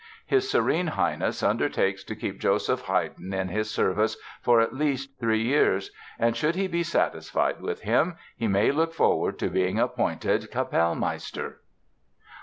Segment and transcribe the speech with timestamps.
[0.25, 5.43] "His Serene Highness undertakes to keep Joseph Heyden in his service for at least three
[5.43, 10.49] years; and should he be satisfied with him, he may look forward to being appointed
[10.49, 11.59] Capellmeister...."